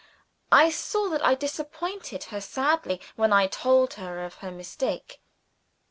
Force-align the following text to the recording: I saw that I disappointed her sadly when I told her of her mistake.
I 0.51 0.71
saw 0.71 1.09
that 1.09 1.23
I 1.23 1.35
disappointed 1.35 2.23
her 2.33 2.41
sadly 2.41 3.01
when 3.15 3.31
I 3.31 3.45
told 3.45 3.93
her 3.93 4.25
of 4.25 4.33
her 4.41 4.49
mistake. 4.49 5.21